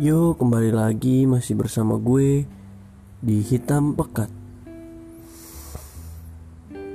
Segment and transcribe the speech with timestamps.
[0.00, 2.48] Yo, kembali lagi masih bersama gue
[3.20, 4.32] di Hitam Pekat.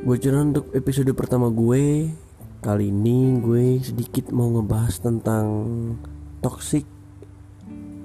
[0.01, 2.09] Bocoran untuk episode pertama gue
[2.65, 5.45] Kali ini gue sedikit mau ngebahas tentang
[6.41, 6.81] toxic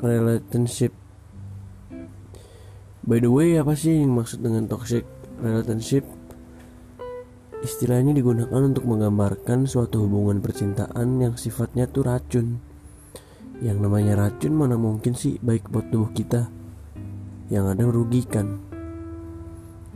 [0.04, 0.92] relationship
[3.00, 5.08] By the way, apa sih yang maksud dengan toxic
[5.40, 6.04] relationship?
[7.64, 12.68] Istilahnya digunakan untuk menggambarkan suatu hubungan percintaan yang sifatnya tuh racun
[13.60, 16.48] Yang namanya racun mana mungkin sih baik buat tubuh kita
[17.52, 18.46] Yang ada merugikan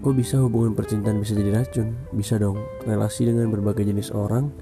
[0.04, 1.96] Kok bisa hubungan percintaan bisa jadi racun?
[2.12, 4.52] Bisa dong, relasi dengan berbagai jenis orang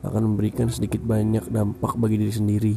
[0.00, 2.74] akan memberikan sedikit banyak dampak bagi diri sendiri.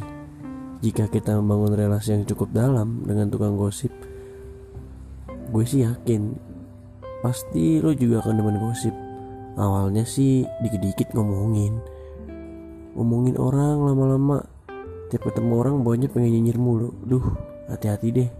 [0.84, 3.88] Jika kita membangun relasi yang cukup dalam dengan tukang gosip,
[5.56, 6.36] gue sih yakin
[7.24, 8.92] pasti lo juga akan demen gosip.
[9.56, 11.80] Awalnya sih dikit-dikit ngomongin,
[12.92, 14.44] ngomongin orang lama-lama
[15.12, 16.96] tiap ketemu orang bawanya pengen nyinyir mulu.
[17.04, 17.20] Duh,
[17.68, 18.30] hati-hati deh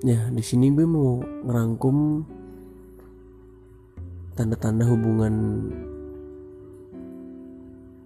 [0.00, 2.24] Ya, di sini gue mau ngerangkum
[4.32, 5.68] tanda-tanda hubungan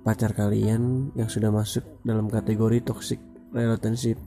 [0.03, 3.23] pacar kalian yang sudah masuk dalam kategori toxic
[3.55, 4.19] relationship.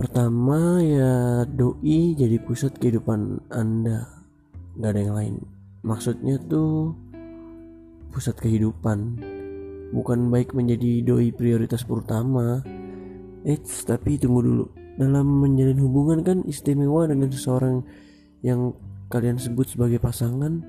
[0.00, 4.08] Pertama ya doi jadi pusat kehidupan Anda,
[4.80, 5.34] nggak ada yang lain.
[5.84, 6.96] Maksudnya tuh
[8.16, 9.20] pusat kehidupan,
[9.92, 12.64] bukan baik menjadi doi prioritas pertama.
[13.44, 14.66] Eits, tapi tunggu dulu.
[14.96, 17.84] Dalam menjalin hubungan kan istimewa dengan seseorang
[18.40, 18.72] yang
[19.12, 20.64] kalian sebut sebagai pasangan.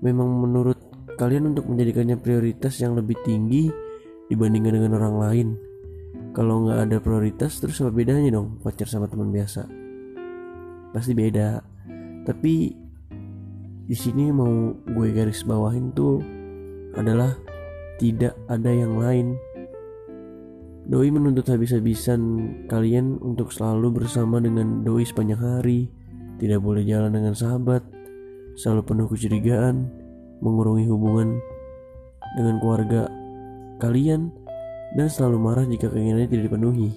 [0.00, 0.76] Memang menurut
[1.16, 3.68] kalian untuk menjadikannya prioritas yang lebih tinggi
[4.28, 5.48] dibandingkan dengan orang lain.
[6.30, 9.66] Kalau nggak ada prioritas terus apa bedanya dong pacar sama teman biasa?
[10.94, 11.60] Pasti beda.
[12.24, 12.54] Tapi
[13.90, 16.22] di sini mau gue garis bawahin tuh
[16.94, 17.34] adalah
[18.00, 19.36] tidak ada yang lain
[20.90, 22.18] Doi menuntut habis-habisan
[22.66, 25.86] kalian untuk selalu bersama dengan Doi sepanjang hari.
[26.42, 27.86] Tidak boleh jalan dengan sahabat,
[28.58, 29.86] selalu penuh kecurigaan,
[30.42, 31.38] mengurungi hubungan
[32.34, 33.06] dengan keluarga
[33.78, 34.34] kalian,
[34.98, 36.90] dan selalu marah jika keinginannya tidak dipenuhi.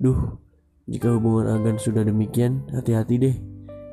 [0.00, 0.40] Duh,
[0.88, 3.36] jika hubungan agan sudah demikian, hati-hati deh.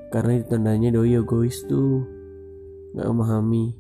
[0.08, 2.06] Karena itu tandanya Doi egois tuh.
[2.96, 3.76] Gak memahami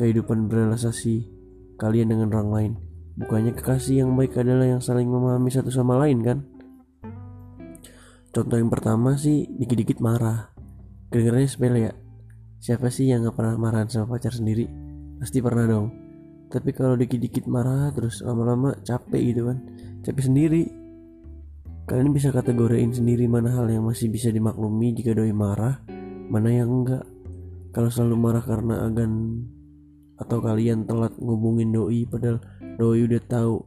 [0.00, 1.39] kehidupan berrelasi
[1.80, 2.72] kalian dengan orang lain.
[3.16, 6.44] Bukannya kekasih yang baik adalah yang saling memahami satu sama lain kan?
[8.30, 10.52] Contoh yang pertama sih dikit-dikit marah.
[11.10, 11.92] Kedengarannya sepele ya.
[12.60, 14.68] Siapa sih yang gak pernah marah sama pacar sendiri?
[15.18, 15.88] Pasti pernah dong.
[16.52, 19.58] Tapi kalau dikit-dikit marah terus lama-lama capek gitu kan.
[20.06, 20.62] Capek sendiri.
[21.90, 25.82] Kalian bisa kategoriin sendiri mana hal yang masih bisa dimaklumi jika doi marah,
[26.30, 27.02] mana yang enggak.
[27.74, 29.10] Kalau selalu marah karena agan
[30.20, 32.38] atau kalian telat ngubungin doi padahal
[32.76, 33.64] doi udah tahu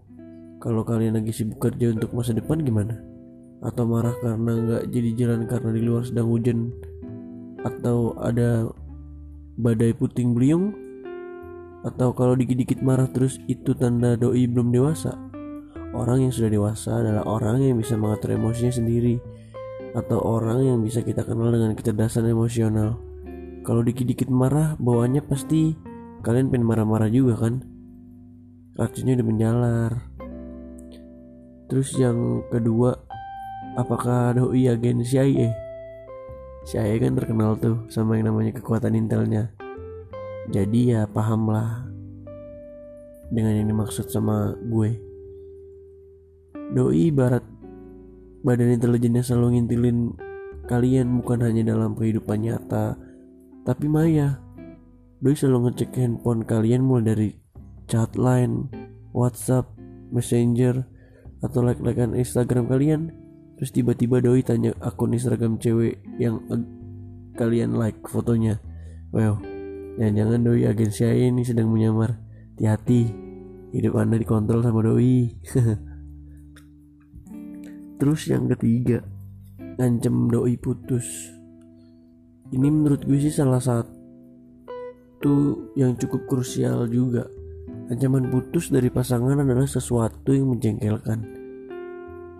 [0.63, 2.95] kalau kalian lagi sibuk kerja untuk masa depan gimana?
[3.59, 6.71] Atau marah karena nggak jadi jalan karena di luar sedang hujan?
[7.67, 8.71] Atau ada
[9.59, 10.71] badai puting beliung?
[11.83, 15.19] Atau kalau dikit-dikit marah terus itu tanda doi belum dewasa?
[15.91, 19.19] Orang yang sudah dewasa adalah orang yang bisa mengatur emosinya sendiri.
[19.91, 23.03] Atau orang yang bisa kita kenal dengan kecerdasan emosional.
[23.67, 25.75] Kalau dikit-dikit marah bawaannya pasti
[26.23, 27.61] kalian pengen marah-marah juga kan?
[28.73, 29.91] Racunnya udah menjalar
[31.73, 32.93] terus yang kedua
[33.73, 35.49] apakah doi agen CIA
[36.63, 39.51] CIA kan terkenal tuh sama yang namanya kekuatan intelnya.
[40.47, 41.87] Jadi ya paham lah
[43.27, 44.95] dengan yang dimaksud sama gue.
[46.71, 47.43] Doi barat
[48.43, 50.15] badan intelijennya selalu ngintilin
[50.67, 52.95] kalian bukan hanya dalam kehidupan nyata
[53.63, 54.42] tapi maya
[55.23, 57.29] Doi selalu ngecek handphone kalian mulai dari
[57.87, 58.67] chat line,
[59.15, 59.71] WhatsApp,
[60.11, 60.83] Messenger,
[61.39, 63.15] atau like-likean Instagram kalian.
[63.55, 66.43] Terus tiba-tiba Doi tanya akun Instagram cewek yang
[67.39, 68.59] kalian like fotonya.
[69.15, 69.39] Wow,
[69.95, 72.19] jangan-jangan Doi agen CIA ini sedang menyamar.
[72.59, 73.07] Hati-hati,
[73.71, 75.31] hidup anda dikontrol sama Doi.
[78.03, 78.99] Terus yang ketiga,
[79.79, 81.31] ngancem Doi putus.
[82.51, 83.92] Ini menurut gue sih salah satu
[85.23, 87.31] itu yang cukup krusial juga.
[87.87, 91.23] Ancaman putus dari pasangan adalah sesuatu yang menjengkelkan.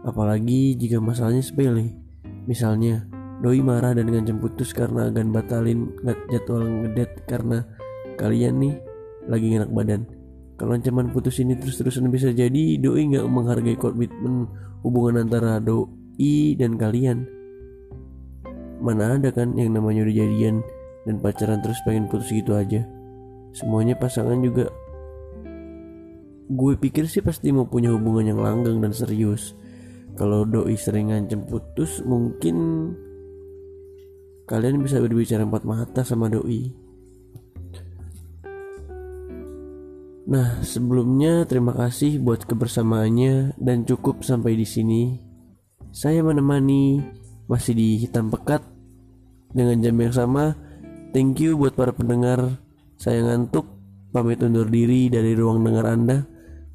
[0.04, 1.96] Apalagi jika masalahnya sepele.
[2.44, 3.08] Misalnya,
[3.40, 5.96] doi marah dan ngancam putus karena akan batalin
[6.28, 7.64] jadwal ngedet karena
[8.20, 8.76] kalian nih
[9.32, 10.04] lagi enak badan.
[10.60, 14.52] Kalau ancaman putus ini terus-terusan bisa jadi doi nggak menghargai komitmen
[14.84, 17.32] hubungan antara doi dan kalian.
[18.84, 20.60] Mana ada kan yang namanya udah jadian
[21.04, 22.84] dan pacaran terus pengen putus gitu aja.
[23.54, 24.72] Semuanya pasangan juga.
[26.50, 29.56] Gue pikir sih pasti mau punya hubungan yang langgeng dan serius.
[30.14, 32.56] Kalau doi sering ngancem putus mungkin
[34.46, 36.84] kalian bisa berbicara empat mata sama doi.
[40.24, 45.04] Nah sebelumnya terima kasih buat kebersamaannya dan cukup sampai di sini.
[45.94, 47.02] Saya menemani
[47.46, 48.64] masih di hitam pekat
[49.54, 50.58] dengan jam yang sama
[51.14, 52.60] thank you buat para pendengar
[53.00, 53.70] saya ngantuk
[54.12, 56.26] pamit undur diri dari ruang dengar anda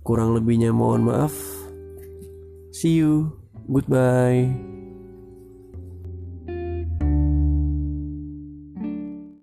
[0.06, 1.58] kurang lebihnya mohon maaf
[2.78, 3.34] See you.
[3.66, 4.54] Goodbye.